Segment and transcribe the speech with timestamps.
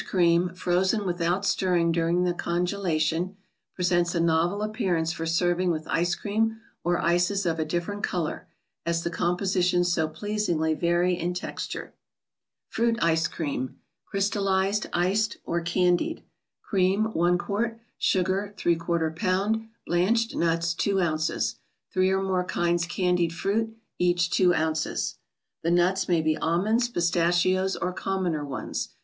[0.01, 0.49] ^ r h j e p n
[1.35, 3.35] ed ~ stirring during the congelation,
[3.75, 8.01] presents a novel appear¬ ance for serving with ice cream or ices of a different
[8.01, 8.47] color,
[8.83, 11.93] as the compositions so pleasingly vary in texture.
[12.67, 13.75] fruit Ice Cream.
[14.11, 16.23] (chalked, iced, or c an ^^ died.)
[16.63, 21.57] Cream, I qt.; Sugar, lb.; Blanched Nuts, 2 oz.;
[21.93, 25.19] Three or more kinds candied fruit, each 2 oz.
[25.61, 28.89] The nuts may be almonds, pistachios, or commoner ones.